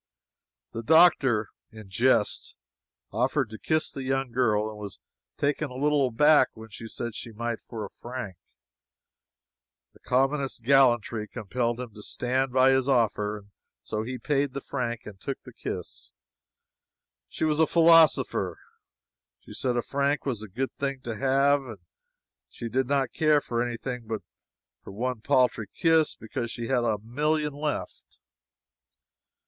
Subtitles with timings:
[0.71, 2.55] The doctor, in jest,
[3.11, 4.97] offered to kiss the young girl, and was
[5.37, 8.35] taken a little aback when she said he might for a franc!
[9.93, 13.51] The commonest gallantry compelled him to stand by his offer, and
[13.83, 16.13] so he paid the franc and took the kiss.
[17.29, 18.57] She was a philosopher.
[19.41, 21.77] She said a franc was a good thing to have, and
[22.49, 27.53] she did not care any thing for one paltry kiss, because she had a million
[27.53, 28.17] left.